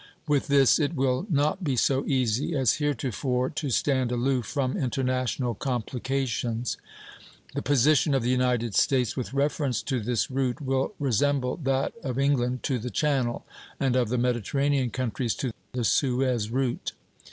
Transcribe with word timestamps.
With 0.27 0.47
this 0.47 0.79
it 0.79 0.95
will 0.95 1.27
not 1.29 1.63
be 1.63 1.75
so 1.75 2.03
easy 2.07 2.55
as 2.55 2.77
heretofore 2.81 3.51
to 3.51 3.69
stand 3.69 4.11
aloof 4.11 4.47
from 4.47 4.75
international 4.75 5.53
complications. 5.53 6.75
The 7.53 7.61
position 7.61 8.15
of 8.15 8.23
the 8.23 8.31
United 8.31 8.73
States 8.73 9.15
with 9.15 9.31
reference 9.31 9.83
to 9.83 9.99
this 9.99 10.31
route 10.31 10.59
will 10.59 10.95
resemble 10.97 11.55
that 11.57 11.93
of 12.01 12.17
England 12.17 12.63
to 12.63 12.79
the 12.79 12.89
Channel, 12.89 13.45
and 13.79 13.95
of 13.95 14.09
the 14.09 14.17
Mediterranean 14.17 14.89
countries 14.89 15.35
to 15.35 15.53
the 15.73 15.83
Suez 15.83 16.49
route. 16.49 16.93